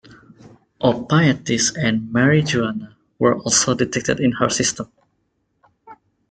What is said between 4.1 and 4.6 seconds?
in her